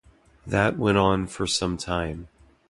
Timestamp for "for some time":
1.27-2.27